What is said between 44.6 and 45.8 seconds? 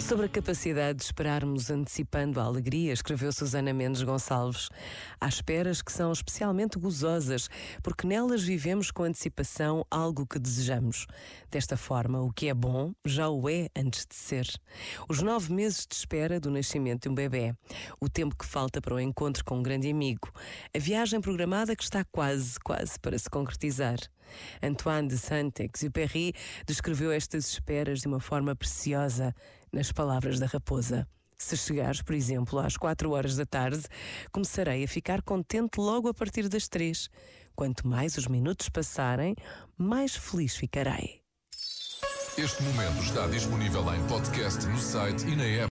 no site e na app.